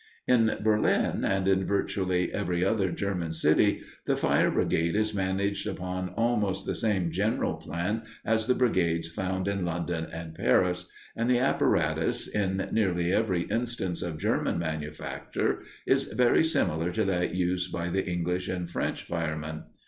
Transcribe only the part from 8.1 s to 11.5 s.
as the brigades found in London and Paris, and the